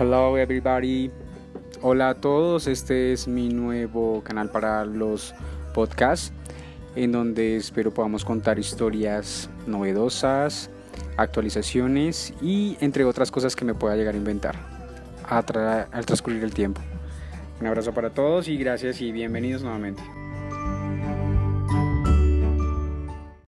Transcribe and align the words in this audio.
Hello 0.00 0.38
everybody. 0.38 1.10
Hola 1.82 2.10
a 2.10 2.14
todos, 2.14 2.68
este 2.68 3.12
es 3.12 3.26
mi 3.26 3.48
nuevo 3.48 4.22
canal 4.22 4.48
para 4.48 4.84
los 4.84 5.34
podcasts 5.74 6.32
en 6.94 7.10
donde 7.10 7.56
espero 7.56 7.92
podamos 7.92 8.24
contar 8.24 8.60
historias 8.60 9.50
novedosas, 9.66 10.70
actualizaciones 11.16 12.32
y 12.40 12.76
entre 12.80 13.04
otras 13.04 13.32
cosas 13.32 13.56
que 13.56 13.64
me 13.64 13.74
pueda 13.74 13.96
llegar 13.96 14.14
a 14.14 14.18
inventar 14.18 14.54
al 15.28 16.06
transcurrir 16.06 16.44
el 16.44 16.54
tiempo. 16.54 16.80
Un 17.60 17.66
abrazo 17.66 17.92
para 17.92 18.10
todos 18.10 18.46
y 18.46 18.56
gracias 18.56 19.00
y 19.00 19.10
bienvenidos 19.10 19.62
nuevamente. 19.62 20.04